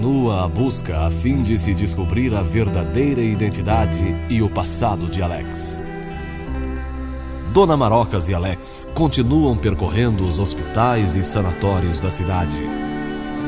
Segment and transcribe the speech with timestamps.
[0.00, 5.20] Continua a busca a fim de se descobrir a verdadeira identidade e o passado de
[5.20, 5.78] Alex.
[7.52, 12.62] Dona Marocas e Alex continuam percorrendo os hospitais e sanatórios da cidade,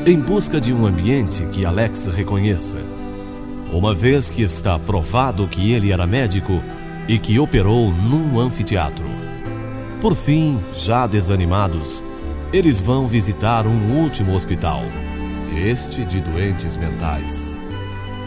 [0.05, 2.77] em busca de um ambiente que Alex reconheça.
[3.71, 6.61] Uma vez que está provado que ele era médico
[7.07, 9.05] e que operou num anfiteatro.
[9.99, 12.05] Por fim, já desanimados,
[12.53, 14.83] eles vão visitar um último hospital,
[15.57, 17.59] este de doentes mentais.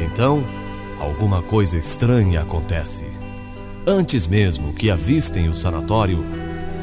[0.00, 0.44] Então,
[1.00, 3.05] alguma coisa estranha acontece.
[3.86, 6.24] Antes mesmo que avistem o sanatório,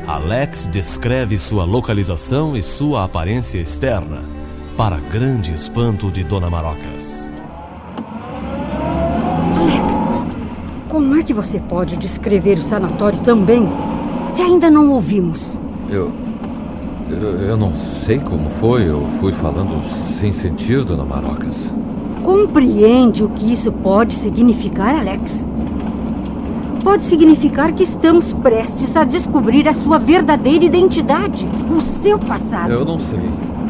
[0.07, 4.21] Alex descreve sua localização e sua aparência externa,
[4.75, 7.31] para grande espanto de Dona Marocas.
[9.57, 9.93] Alex,
[10.89, 13.67] como é que você pode descrever o sanatório também,
[14.29, 15.57] se ainda não ouvimos?
[15.89, 16.11] Eu,
[17.21, 17.47] eu.
[17.49, 17.73] Eu não
[18.05, 18.89] sei como foi.
[18.89, 19.83] Eu fui falando
[20.19, 21.71] sem sentir, dona Marocas.
[22.23, 25.47] Compreende o que isso pode significar, Alex?
[26.83, 32.71] Pode significar que estamos prestes a descobrir a sua verdadeira identidade, o seu passado.
[32.71, 33.19] Eu não sei.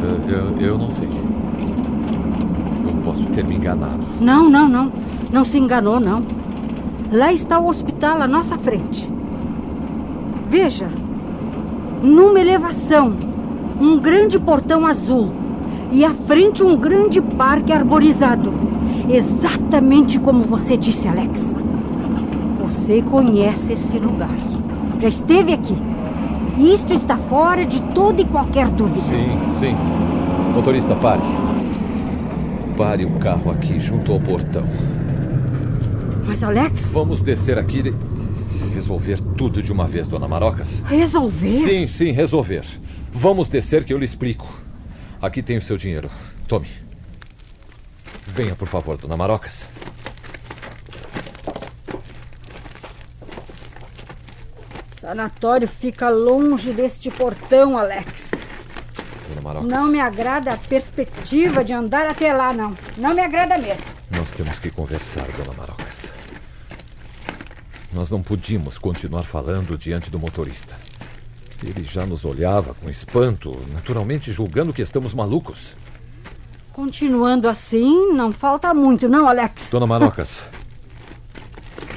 [0.02, 1.08] Eu, eu, eu não sei.
[1.08, 4.02] Eu posso ter me enganado.
[4.20, 4.92] Não, não, não.
[5.32, 6.22] Não se enganou, não.
[7.12, 9.08] Lá está o hospital à nossa frente.
[10.48, 10.88] Veja,
[12.02, 13.12] numa elevação,
[13.80, 15.32] um grande portão azul
[15.90, 18.52] e à frente um grande parque arborizado.
[19.08, 21.56] Exatamente como você disse, Alex.
[22.60, 24.34] Você conhece esse lugar.
[25.00, 25.76] Já esteve aqui.
[26.58, 29.00] Isto está fora de toda e qualquer dúvida.
[29.02, 29.76] Sim, sim.
[30.54, 31.22] Motorista, pare.
[32.76, 34.64] Pare o carro aqui junto ao portão.
[36.26, 36.92] Mas, Alex.
[36.92, 40.82] Vamos descer aqui e resolver tudo de uma vez, dona Marocas.
[40.86, 41.50] Resolver?
[41.50, 42.64] Sim, sim, resolver.
[43.16, 44.52] Vamos descer que eu lhe explico.
[45.22, 46.10] Aqui tem o seu dinheiro.
[46.48, 46.68] Tome.
[48.26, 49.68] Venha, por favor, dona Marocas.
[54.92, 58.32] O sanatório fica longe deste portão, Alex.
[59.28, 59.68] Dona Marocas.
[59.68, 62.76] Não me agrada a perspectiva de andar até lá, não.
[62.96, 63.84] Não me agrada mesmo.
[64.10, 66.12] Nós temos que conversar, dona Marocas.
[67.92, 70.76] Nós não podíamos continuar falando diante do motorista.
[71.64, 75.74] Ele já nos olhava com espanto, naturalmente julgando que estamos malucos.
[76.72, 79.70] Continuando assim, não falta muito, não, Alex?
[79.70, 80.44] Dona Marocas,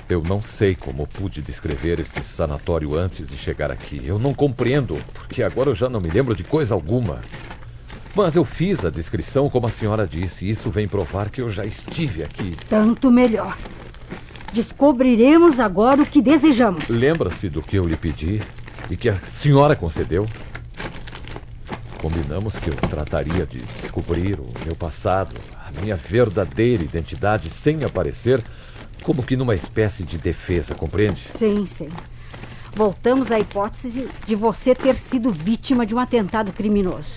[0.08, 4.02] eu não sei como pude descrever este sanatório antes de chegar aqui.
[4.06, 7.20] Eu não compreendo, porque agora eu já não me lembro de coisa alguma.
[8.16, 11.50] Mas eu fiz a descrição como a senhora disse, e isso vem provar que eu
[11.50, 12.56] já estive aqui.
[12.70, 13.58] Tanto melhor.
[14.54, 16.88] Descobriremos agora o que desejamos.
[16.88, 18.42] Lembra-se do que eu lhe pedi
[18.90, 20.28] e que a senhora concedeu?
[22.00, 28.44] Combinamos que eu trataria de descobrir o meu passado, a minha verdadeira identidade, sem aparecer,
[29.04, 31.22] como que numa espécie de defesa, compreende?
[31.36, 31.90] Sim, sim.
[32.76, 37.16] Voltamos à hipótese de você ter sido vítima de um atentado criminoso.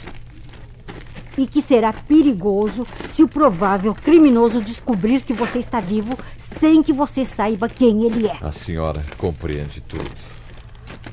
[1.36, 6.92] E que será perigoso se o provável criminoso descobrir que você está vivo sem que
[6.92, 8.36] você saiba quem ele é.
[8.40, 10.10] A senhora compreende tudo.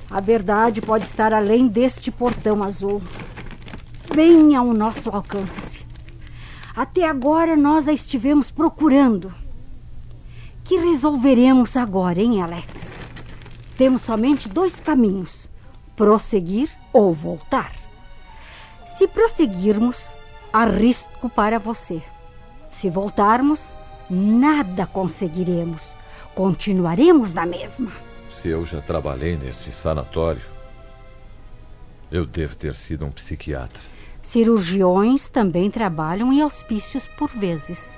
[0.10, 3.02] A verdade pode estar além deste portão azul
[4.18, 5.86] bem ao nosso alcance.
[6.76, 9.34] Até agora nós a estivemos procurando.
[10.64, 12.98] Que resolveremos agora, hein, Alex?
[13.78, 15.48] Temos somente dois caminhos:
[15.96, 17.72] prosseguir ou voltar.
[18.98, 20.10] Se prosseguirmos,
[20.52, 22.02] há risco para você.
[22.72, 23.62] Se voltarmos,
[24.10, 25.92] nada conseguiremos.
[26.34, 27.92] Continuaremos na mesma.
[28.42, 30.42] Se eu já trabalhei neste sanatório,
[32.12, 33.82] eu devo ter sido um psiquiatra.
[34.22, 37.98] Cirurgiões também trabalham em hospícios por vezes.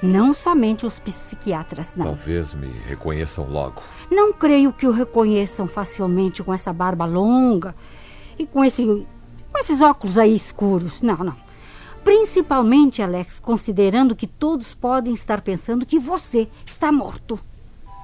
[0.00, 2.06] Não somente os psiquiatras, não.
[2.06, 3.82] Talvez me reconheçam logo.
[4.08, 7.74] Não creio que o reconheçam facilmente com essa barba longa
[8.38, 11.02] e com, esse, com esses óculos aí escuros.
[11.02, 11.36] Não, não.
[12.04, 17.38] Principalmente, Alex, considerando que todos podem estar pensando que você está morto.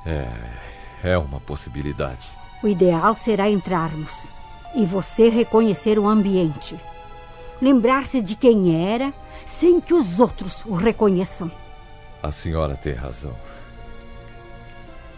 [0.05, 0.74] É,
[1.05, 2.27] é uma possibilidade.
[2.63, 4.27] O ideal será entrarmos
[4.75, 6.81] e você reconhecer o ambiente.
[7.61, 9.13] Lembrar-se de quem era
[9.45, 11.53] sem que os outros o reconheçam.
[12.23, 13.37] A senhora tem razão.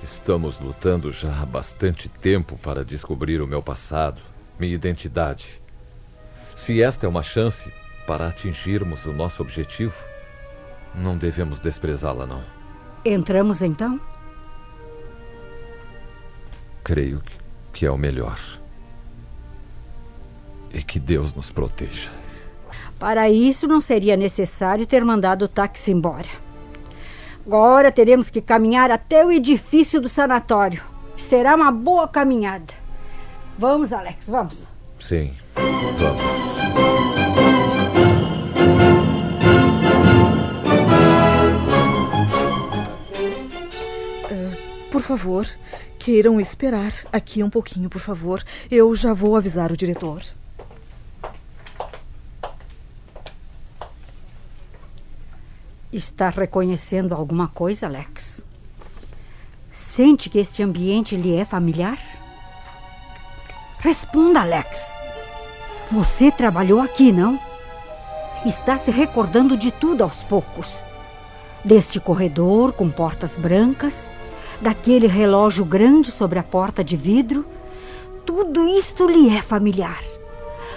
[0.02, 4.20] Estamos lutando já há bastante tempo para descobrir o meu passado,
[4.58, 5.62] minha identidade.
[6.54, 7.72] Se esta é uma chance
[8.06, 9.96] para atingirmos o nosso objetivo,
[10.94, 12.42] não devemos desprezá-la, não.
[13.04, 14.00] Entramos então?
[16.86, 17.20] Creio
[17.72, 18.38] que, é o melhor.
[20.72, 22.12] E que Deus nos proteja.
[22.96, 26.28] Para isso não seria necessário ter mandado o táxi embora.
[27.44, 30.80] Agora teremos que caminhar até o edifício do sanatório.
[31.16, 32.72] Será uma boa caminhada.
[33.58, 34.68] Vamos, Alex, vamos.
[35.00, 35.34] Sim,
[35.98, 37.15] vamos.
[45.16, 45.48] Favor,
[45.98, 48.44] queiram esperar aqui um pouquinho, por favor.
[48.70, 50.22] Eu já vou avisar o diretor.
[55.90, 58.44] Está reconhecendo alguma coisa, Alex?
[59.72, 61.98] Sente que este ambiente lhe é familiar?
[63.78, 64.92] Responda, Alex.
[65.90, 67.40] Você trabalhou aqui, não?
[68.44, 70.78] Está se recordando de tudo aos poucos.
[71.64, 74.10] Deste corredor com portas brancas,
[74.60, 77.44] daquele relógio grande sobre a porta de vidro.
[78.24, 80.02] Tudo isto lhe é familiar.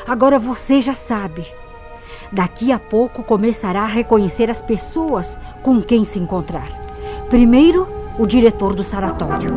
[0.07, 1.45] Agora você já sabe.
[2.31, 6.67] Daqui a pouco começará a reconhecer as pessoas com quem se encontrar.
[7.29, 7.87] Primeiro,
[8.19, 9.51] o diretor do sanatório.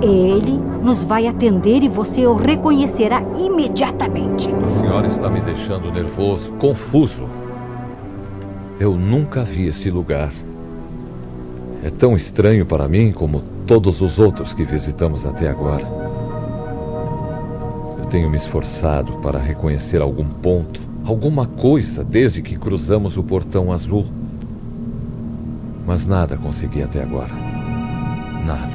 [0.00, 0.52] Ele
[0.82, 4.48] nos vai atender e você o reconhecerá imediatamente.
[4.48, 7.28] A senhora está me deixando nervoso, confuso.
[8.78, 10.30] Eu nunca vi este lugar.
[11.82, 15.86] É tão estranho para mim como todos os outros que visitamos até agora.
[17.98, 23.72] Eu tenho me esforçado para reconhecer algum ponto, alguma coisa desde que cruzamos o portão
[23.72, 24.06] azul.
[25.86, 27.32] Mas nada consegui até agora.
[28.44, 28.72] Nada.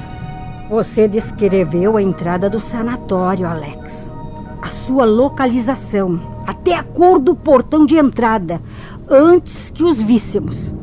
[0.70, 4.14] Você descreveu a entrada do sanatório, Alex.
[4.62, 8.62] A sua localização, até a cor do portão de entrada,
[9.10, 10.74] antes que os víssemos.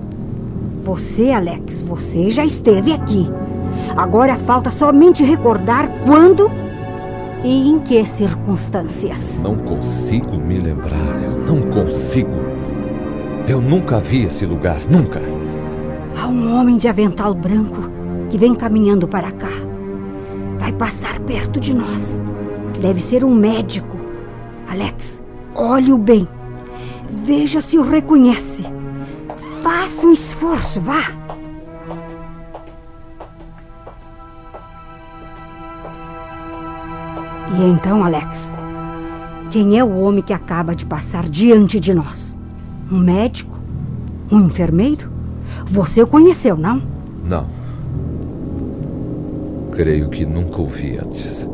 [0.83, 3.29] Você, Alex, você já esteve aqui.
[3.97, 6.51] Agora falta somente recordar quando
[7.45, 9.41] e em que circunstâncias.
[9.43, 11.23] Não consigo me lembrar.
[11.23, 12.31] Eu não consigo.
[13.49, 15.21] Eu nunca vi esse lugar, nunca.
[16.17, 17.91] Há um homem de avental branco
[18.29, 19.51] que vem caminhando para cá.
[20.59, 22.23] Vai passar perto de nós.
[22.81, 23.97] Deve ser um médico.
[24.71, 25.23] Alex,
[25.55, 26.29] olhe-o bem.
[27.25, 28.65] Veja se o reconhece.
[29.63, 31.13] Faça um esforço, vá.
[37.59, 38.55] E então, Alex,
[39.51, 42.35] quem é o homem que acaba de passar diante de nós?
[42.91, 43.59] Um médico?
[44.33, 45.11] Um enfermeiro?
[45.67, 46.81] Você o conheceu, não?
[47.27, 47.47] Não.
[49.73, 51.47] Creio que nunca o vi antes.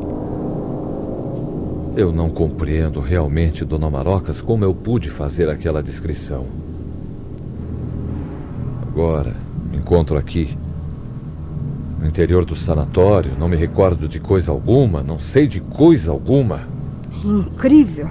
[1.97, 6.66] Eu não compreendo realmente, Dona Marocas, como eu pude fazer aquela descrição.
[8.97, 9.37] Agora,
[9.71, 10.57] me encontro aqui,
[12.01, 16.61] no interior do sanatório, não me recordo de coisa alguma, não sei de coisa alguma.
[17.23, 18.09] Incrível.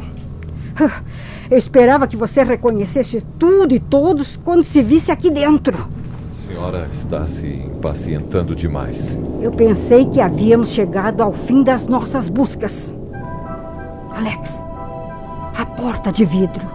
[1.49, 5.75] Eu esperava que você reconhecesse tudo e todos quando se visse aqui dentro.
[5.75, 9.17] A senhora está se impacientando demais.
[9.41, 12.93] Eu pensei que havíamos chegado ao fim das nossas buscas.
[14.11, 14.63] Alex,
[15.57, 16.67] a porta de vidro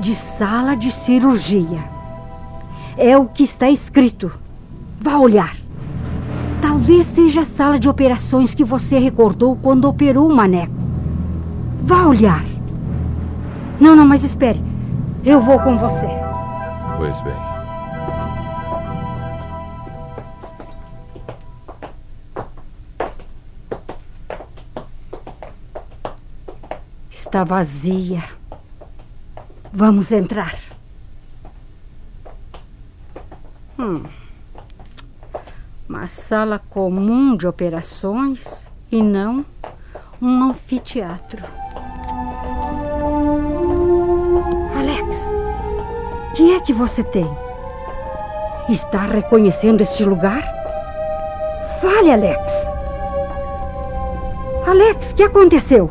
[0.00, 1.97] de sala de cirurgia.
[2.98, 4.36] É o que está escrito.
[5.00, 5.56] Vá olhar.
[6.60, 10.74] Talvez seja a sala de operações que você recordou quando operou o maneco.
[11.82, 12.44] Vá olhar.
[13.78, 14.60] Não, não, mas espere.
[15.24, 16.08] Eu vou com você.
[16.96, 17.34] Pois bem.
[27.12, 28.24] Está vazia.
[29.72, 30.67] Vamos entrar.
[35.88, 39.44] Uma sala comum de operações e não
[40.20, 41.42] um anfiteatro.
[44.76, 45.16] Alex,
[46.38, 47.28] que é que você tem?
[48.68, 50.42] Está reconhecendo este lugar?
[51.80, 52.52] Fale, Alex.
[54.66, 55.90] Alex, o que aconteceu?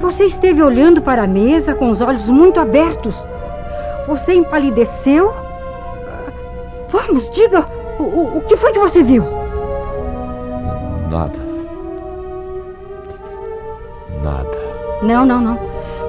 [0.00, 3.14] Você esteve olhando para a mesa com os olhos muito abertos.
[4.06, 5.34] Você empalideceu?
[7.32, 7.66] Diga,
[7.98, 9.24] o, o, o que foi que você viu?
[11.10, 11.38] Nada.
[14.22, 14.58] Nada.
[15.02, 15.58] Não, não, não.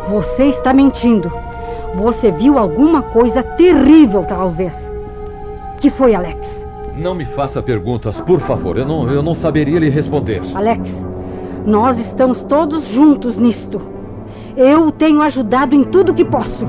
[0.10, 1.32] Você está mentindo.
[1.96, 4.76] Você viu alguma coisa terrível, talvez.
[5.80, 6.66] Que foi, Alex?
[6.98, 8.78] Não me faça perguntas, por favor.
[8.78, 10.42] Eu não, eu não saberia lhe responder.
[10.56, 11.08] Alex,
[11.66, 13.82] nós estamos todos juntos nisto.
[14.56, 16.66] Eu tenho ajudado em tudo que posso.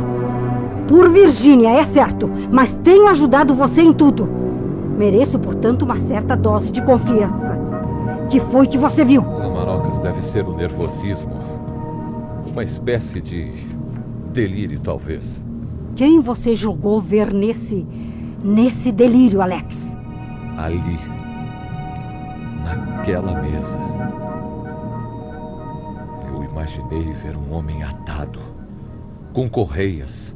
[0.87, 4.42] Por Virgínia, é certo, mas tenho ajudado você em tudo.
[5.03, 7.59] Mereço, portanto, uma certa dose de confiança.
[8.31, 9.21] Que foi que você viu?
[9.21, 11.33] Dona Marocas deve ser o nervosismo.
[12.47, 13.51] Uma espécie de
[14.33, 15.45] delírio, talvez.
[15.97, 17.85] Quem você julgou ver nesse.
[18.45, 19.77] nesse delírio, Alex?
[20.57, 21.01] Ali.
[22.65, 23.81] Naquela mesa.
[26.33, 28.39] Eu imaginei ver um homem atado,
[29.33, 30.33] com correias,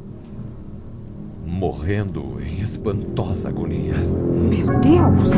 [1.46, 3.94] morrendo em espantosa agonia.
[3.94, 5.30] Meu Deus!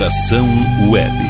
[0.00, 0.48] Estação
[0.88, 1.29] Web.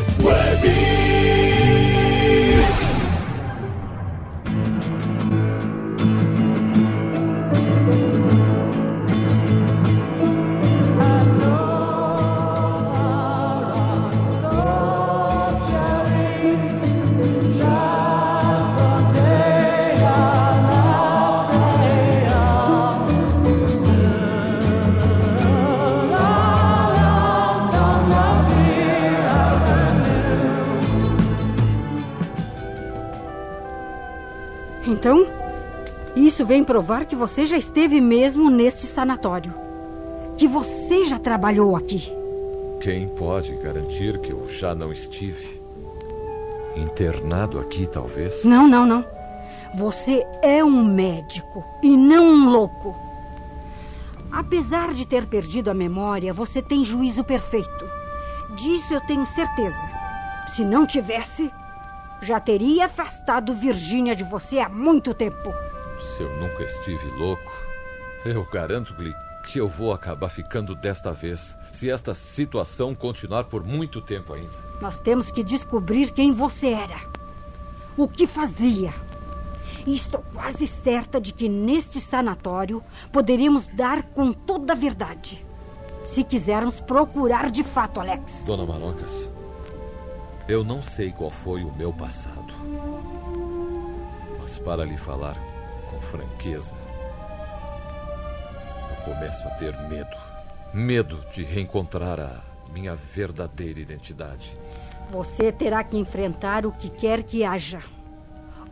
[34.87, 35.25] Então,
[36.15, 39.53] isso vem provar que você já esteve mesmo neste sanatório.
[40.37, 42.11] Que você já trabalhou aqui.
[42.81, 45.61] Quem pode garantir que eu já não estive?
[46.75, 48.43] Internado aqui, talvez?
[48.43, 49.05] Não, não, não.
[49.75, 52.95] Você é um médico e não um louco.
[54.31, 57.89] Apesar de ter perdido a memória, você tem juízo perfeito.
[58.55, 59.79] Disso eu tenho certeza.
[60.47, 61.51] Se não tivesse,
[62.21, 65.53] já teria afastado Virgínia de você há muito tempo.
[66.15, 67.51] Se eu nunca estive louco,
[68.25, 69.13] eu garanto-lhe
[69.47, 74.51] que eu vou acabar ficando desta vez, se esta situação continuar por muito tempo ainda.
[74.79, 76.97] Nós temos que descobrir quem você era.
[77.97, 78.93] O que fazia.
[79.85, 85.43] E estou quase certa de que neste sanatório poderíamos dar com toda a verdade.
[86.05, 88.43] Se quisermos procurar de fato, Alex.
[88.45, 89.29] Dona Marocas,
[90.47, 92.53] eu não sei qual foi o meu passado.
[94.39, 95.35] Mas para lhe falar
[95.89, 96.73] com franqueza,
[98.89, 100.17] eu começo a ter medo.
[100.73, 104.57] Medo de reencontrar a minha verdadeira identidade.
[105.09, 107.81] Você terá que enfrentar o que quer que haja.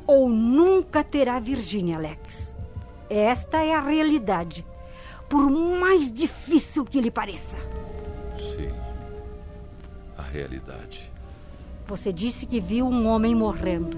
[0.08, 2.56] Ou nunca terá Virgínia, Alex.
[3.10, 4.66] Esta é a realidade.
[5.28, 7.58] Por mais difícil que lhe pareça.
[8.56, 8.72] Sim.
[10.18, 11.09] A realidade.
[11.90, 13.98] Você disse que viu um homem morrendo.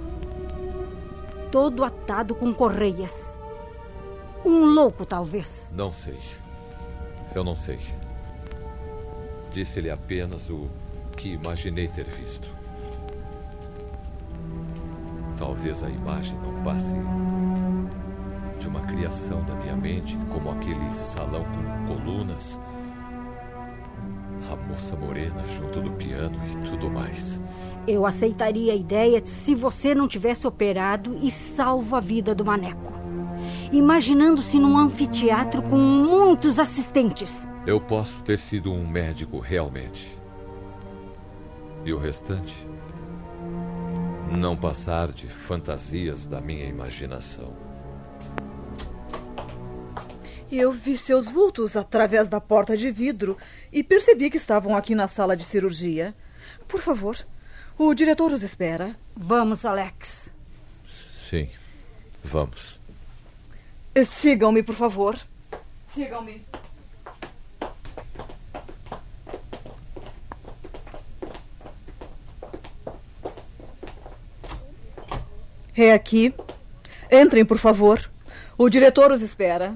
[1.51, 3.37] Todo atado com correias.
[4.45, 5.73] Um louco, talvez.
[5.75, 6.17] Não sei.
[7.35, 7.79] Eu não sei.
[9.51, 10.69] Disse-lhe apenas o
[11.17, 12.47] que imaginei ter visto.
[15.37, 16.93] Talvez a imagem não passe
[18.57, 22.57] de uma criação da minha mente, como aquele salão com colunas,
[24.49, 27.41] a moça morena junto do piano e tudo mais.
[27.87, 32.93] Eu aceitaria a ideia se você não tivesse operado e salvo a vida do maneco.
[33.71, 37.49] Imaginando-se num anfiteatro com muitos assistentes.
[37.65, 40.15] Eu posso ter sido um médico realmente.
[41.83, 42.67] E o restante?
[44.31, 47.51] Não passar de fantasias da minha imaginação.
[50.51, 53.37] Eu vi seus vultos através da porta de vidro
[53.71, 56.13] e percebi que estavam aqui na sala de cirurgia.
[56.67, 57.17] Por favor,
[57.87, 58.95] o diretor os espera.
[59.15, 60.29] Vamos, Alex.
[61.29, 61.49] Sim,
[62.23, 62.79] vamos.
[64.05, 65.17] Sigam-me, por favor.
[65.91, 66.45] Sigam-me.
[75.75, 76.33] É aqui.
[77.11, 78.09] Entrem, por favor.
[78.57, 79.75] O diretor os espera.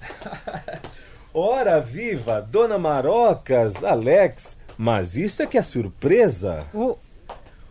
[1.34, 6.64] Ora viva, Dona Marocas, Alex, mas isto é que é surpresa.
[6.74, 6.96] O,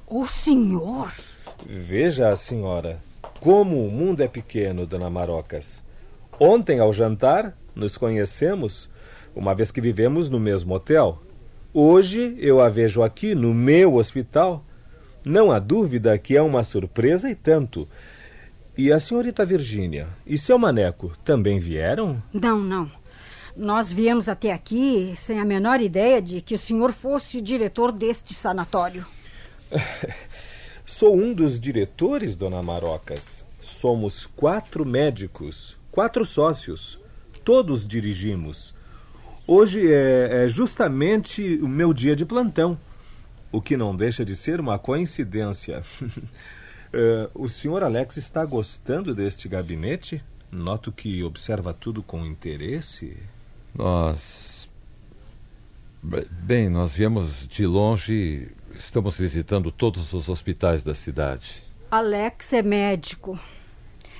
[0.08, 1.12] o senhor?
[1.65, 3.00] Veja a senhora,
[3.39, 5.84] como o mundo é pequeno, Dona Marocas.
[6.39, 8.89] Ontem, ao jantar, nos conhecemos,
[9.36, 11.22] uma vez que vivemos no mesmo hotel.
[11.74, 14.63] Hoje eu a vejo aqui no meu hospital.
[15.26, 17.88] Não há dúvida que é uma surpresa e tanto.
[18.78, 22.22] E a senhorita Virgínia e seu maneco também vieram?
[22.34, 22.89] Não, não.
[23.56, 28.34] Nós viemos até aqui sem a menor ideia de que o senhor fosse diretor deste
[28.34, 29.06] sanatório.
[30.86, 33.46] Sou um dos diretores, dona Marocas.
[33.62, 37.00] Somos quatro médicos, quatro sócios.
[37.46, 38.74] Todos dirigimos.
[39.48, 42.78] Hoje é, é justamente o meu dia de plantão,
[43.52, 45.82] o que não deixa de ser uma coincidência.
[46.02, 50.22] Uh, o senhor Alex está gostando deste gabinete?
[50.52, 53.15] Noto que observa tudo com interesse.
[53.76, 54.70] Nós.
[56.02, 58.48] Bem, nós viemos de longe.
[58.74, 61.64] Estamos visitando todos os hospitais da cidade.
[61.92, 63.38] Alex é médico.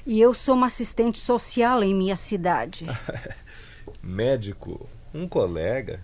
[0.06, 2.86] E eu sou uma assistente social em minha cidade.
[4.04, 4.90] médico?
[5.14, 6.04] Um colega?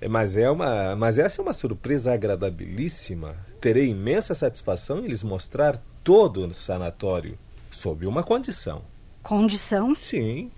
[0.00, 3.36] É, mas, é uma, mas essa é uma surpresa agradabilíssima.
[3.60, 7.36] Terei imensa satisfação em lhes mostrar todo o sanatório,
[7.70, 8.82] sob uma condição.
[9.22, 9.94] Condição?
[9.94, 10.50] Sim.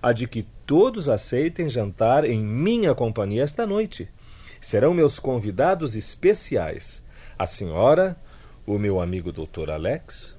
[0.00, 4.06] A de que todos aceitem jantar em minha companhia esta noite.
[4.60, 7.02] Serão meus convidados especiais.
[7.38, 8.14] A senhora,
[8.66, 10.36] o meu amigo doutor Alex,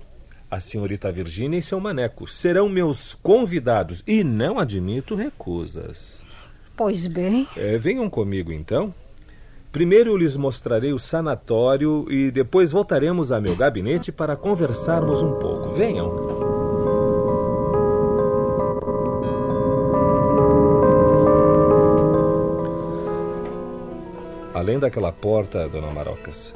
[0.52, 2.28] a senhorita Virgínia e seu maneco.
[2.28, 6.22] Serão meus convidados e não admito recusas.
[6.78, 7.48] Pois bem.
[7.58, 8.94] É, venham comigo então.
[9.72, 15.70] Primeiro lhes mostrarei o sanatório e depois voltaremos a meu gabinete para conversarmos um pouco.
[15.70, 16.39] Venham.
[24.70, 26.54] Além daquela porta, dona Marocas,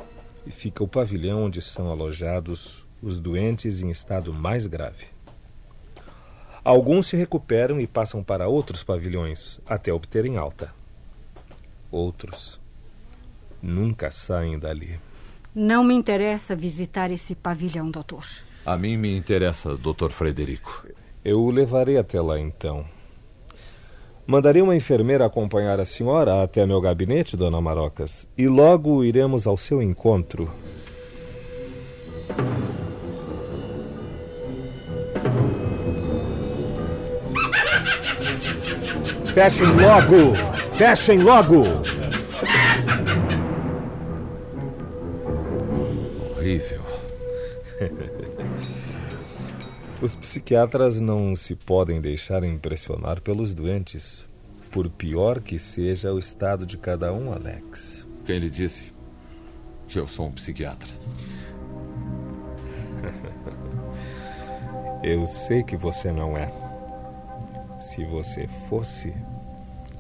[0.52, 5.08] fica o pavilhão onde são alojados os doentes em estado mais grave.
[6.64, 10.72] Alguns se recuperam e passam para outros pavilhões até obterem alta.
[11.92, 12.62] Outros
[13.60, 15.00] nunca saem dali.
[15.56, 18.28] Não me interessa visitar esse pavilhão, doutor.
[18.64, 20.12] A mim me interessa, Dr.
[20.12, 20.86] Frederico.
[21.26, 22.86] Eu o levarei até lá então.
[24.26, 29.58] Mandarei uma enfermeira acompanhar a senhora até meu gabinete, dona Marocas, e logo iremos ao
[29.58, 30.50] seu encontro.
[39.34, 40.36] Fechem logo!
[40.78, 41.64] Fechem logo!
[46.38, 46.83] Horrível.
[50.04, 54.28] Os psiquiatras não se podem deixar impressionar pelos doentes,
[54.70, 58.06] por pior que seja o estado de cada um, Alex.
[58.26, 58.92] Quem lhe disse
[59.88, 60.90] que eu sou um psiquiatra?
[65.02, 66.52] Eu sei que você não é.
[67.80, 69.14] Se você fosse,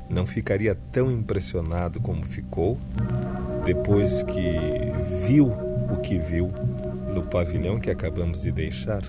[0.09, 2.77] não ficaria tão impressionado como ficou
[3.65, 4.57] depois que
[5.25, 6.51] viu o que viu
[7.13, 9.01] no pavilhão que acabamos de deixar.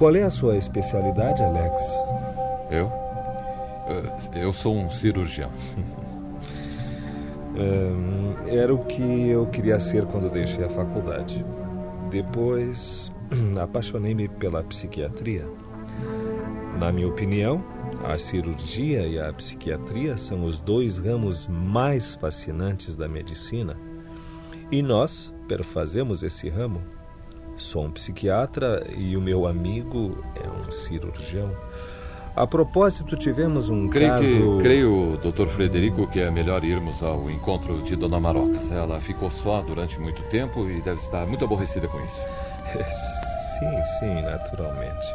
[0.00, 1.82] Qual é a sua especialidade, Alex?
[2.70, 2.90] Eu?
[3.86, 5.50] Eh, Eu sou um cirurgião.
[7.54, 11.44] Hum, era o que eu queria ser quando deixei a faculdade.
[12.10, 13.12] Depois,
[13.62, 15.46] apaixonei-me pela psiquiatria.
[16.78, 17.62] Na minha opinião,
[18.02, 23.76] a cirurgia e a psiquiatria são os dois ramos mais fascinantes da medicina.
[24.72, 26.80] E nós perfazemos esse ramo.
[27.60, 31.54] Sou um psiquiatra e o meu amigo é um cirurgião.
[32.34, 34.24] A propósito, tivemos um Creio caso...
[34.24, 35.46] que, creio, Dr.
[35.46, 38.70] Frederico, que é melhor irmos ao encontro de Dona Marocas.
[38.70, 42.20] Ela ficou só durante muito tempo e deve estar muito aborrecida com isso.
[43.58, 45.06] Sim, sim, naturalmente.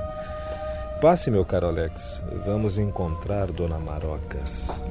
[1.02, 2.22] Passe, meu caro Alex.
[2.46, 4.84] Vamos encontrar Dona Marocas.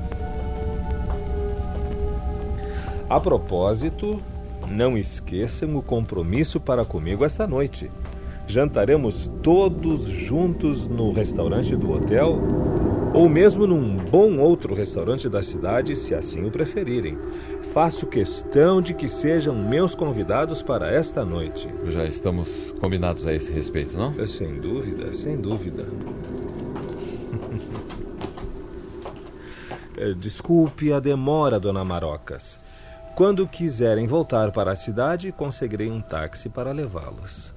[3.09, 4.21] A propósito,
[4.71, 7.91] não esqueçam o compromisso para comigo esta noite.
[8.47, 12.39] Jantaremos todos juntos no restaurante do hotel
[13.15, 17.17] ou mesmo num bom outro restaurante da cidade, se assim o preferirem.
[17.73, 21.69] Faço questão de que sejam meus convidados para esta noite.
[21.87, 24.13] Já estamos combinados a esse respeito, não?
[24.27, 25.85] Sem dúvida, sem dúvida.
[29.97, 32.59] Eh, Desculpe a demora, dona Marocas.
[33.15, 37.55] Quando quiserem voltar para a cidade, conseguirei um táxi para levá-los.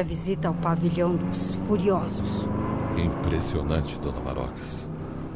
[0.00, 2.46] A visita ao pavilhão dos furiosos?
[2.96, 4.88] Impressionante, Dona Marocas.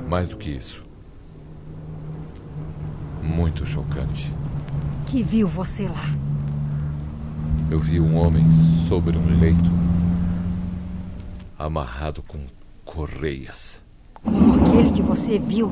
[0.08, 0.84] Mais do que isso.
[3.22, 4.32] Muito chocante.
[5.06, 6.04] Que viu você lá?
[7.70, 8.44] Eu vi um homem
[8.88, 9.70] sobre um leito,
[11.58, 12.38] amarrado com
[12.84, 13.82] correias.
[14.22, 15.70] Como aquele que você viu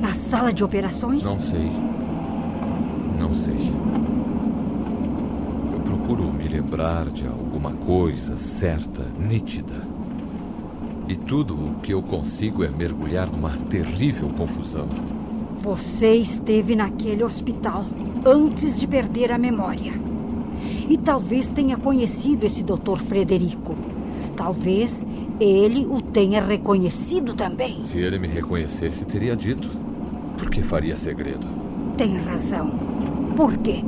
[0.00, 1.24] na sala de operações?
[1.24, 1.70] Não sei.
[3.18, 3.72] Não sei.
[6.06, 9.72] Procuro me lembrar de alguma coisa certa, nítida.
[11.08, 14.86] E tudo o que eu consigo é mergulhar numa terrível confusão.
[15.60, 17.86] Você esteve naquele hospital
[18.22, 19.94] antes de perder a memória.
[20.90, 22.98] E talvez tenha conhecido esse Dr.
[22.98, 23.74] Frederico.
[24.36, 25.06] Talvez
[25.40, 27.82] ele o tenha reconhecido também.
[27.84, 29.70] Se ele me reconhecesse, teria dito.
[30.36, 31.46] Por que faria segredo?
[31.96, 32.72] Tem razão.
[33.34, 33.82] Por quê?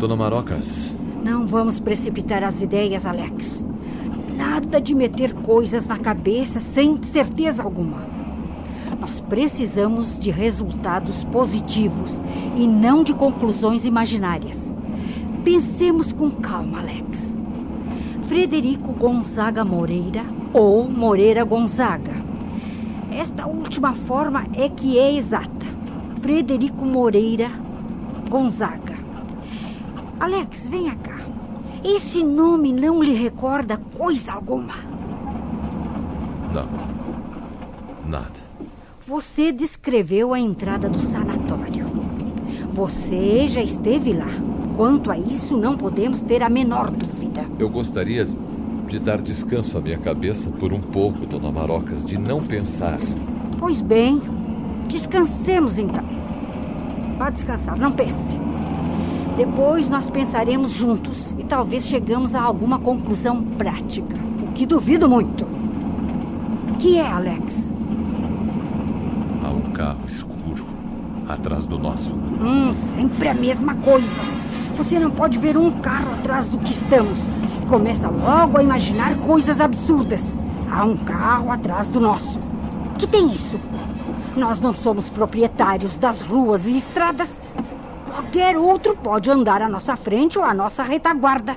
[0.00, 3.64] Dona Marocas, Não vamos precipitar as ideias, Alex.
[4.36, 7.98] Nada de meter coisas na cabeça sem certeza alguma.
[9.00, 12.20] Nós precisamos de resultados positivos
[12.56, 14.74] e não de conclusões imaginárias.
[15.44, 17.40] Pensemos com calma, Alex.
[18.26, 22.14] Frederico Gonzaga Moreira ou Moreira Gonzaga.
[23.12, 25.66] Esta última forma é que é exata.
[26.20, 27.50] Frederico Moreira
[28.28, 28.92] Gonzaga.
[30.20, 31.11] Alex, venha cá.
[31.84, 34.74] Esse nome não lhe recorda coisa alguma.
[36.52, 36.68] não.
[38.08, 38.42] Nada.
[39.06, 41.86] Você descreveu a entrada do sanatório.
[42.70, 44.28] Você já esteve lá.
[44.76, 47.44] Quanto a isso, não podemos ter a menor dúvida.
[47.58, 48.26] Eu gostaria
[48.86, 52.98] de dar descanso à minha cabeça por um pouco, Dona Marocas, de não pensar.
[53.58, 54.20] Pois bem,
[54.92, 56.04] Descansemos então.
[57.16, 58.38] Vá descansar, não pense.
[59.36, 65.44] Depois nós pensaremos juntos e talvez chegamos a alguma conclusão prática, o que duvido muito.
[65.44, 67.72] O que é, Alex?
[69.42, 70.66] Há um carro escuro
[71.26, 72.14] atrás do nosso.
[72.14, 74.08] Hum, sempre a mesma coisa.
[74.76, 77.18] Você não pode ver um carro atrás do que estamos.
[77.68, 80.36] Começa logo a imaginar coisas absurdas.
[80.70, 82.38] Há um carro atrás do nosso.
[82.98, 83.58] Que tem isso?
[84.36, 87.42] Nós não somos proprietários das ruas e estradas.
[88.32, 91.54] Qualquer outro pode andar à nossa frente ou à nossa retaguarda.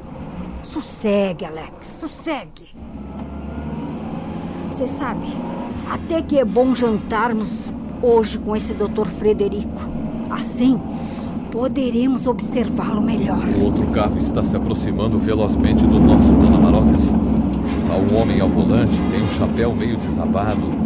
[0.61, 2.75] Sossegue, Alex, sossegue.
[4.69, 5.25] Você sabe,
[5.89, 7.71] até que é bom jantarmos
[8.03, 9.89] hoje com esse doutor Frederico.
[10.29, 10.77] Assim,
[11.49, 13.45] poderemos observá-lo melhor.
[13.57, 17.13] O outro carro está se aproximando velozmente do nosso, Dona Marocas.
[17.89, 20.84] Há um homem ao volante, tem um chapéu meio desabado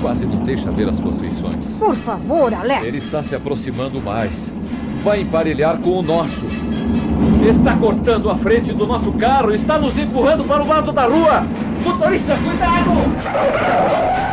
[0.00, 1.66] quase não deixa ver as suas feições.
[1.78, 2.84] Por favor, Alex.
[2.84, 4.52] Ele está se aproximando mais.
[5.04, 6.44] Vai emparelhar com o nosso.
[7.48, 11.46] Está cortando a frente do nosso carro, está nos empurrando para o lado da rua.
[11.84, 14.29] Motorista, cuidado!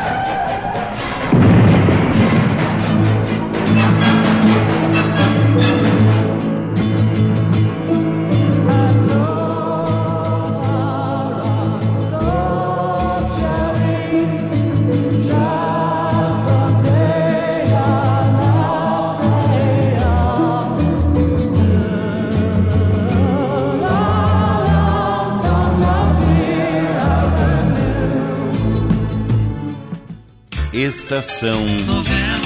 [30.88, 32.37] Estação Novela.